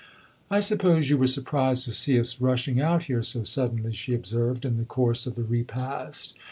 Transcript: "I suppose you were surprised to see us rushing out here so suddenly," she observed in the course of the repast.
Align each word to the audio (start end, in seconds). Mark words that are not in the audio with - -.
"I 0.49 0.61
suppose 0.61 1.11
you 1.11 1.19
were 1.19 1.27
surprised 1.27 1.83
to 1.85 1.91
see 1.91 2.19
us 2.19 2.41
rushing 2.41 2.81
out 2.81 3.03
here 3.03 3.21
so 3.21 3.43
suddenly," 3.43 3.93
she 3.93 4.15
observed 4.15 4.65
in 4.65 4.77
the 4.77 4.83
course 4.83 5.27
of 5.27 5.35
the 5.35 5.43
repast. 5.43 6.33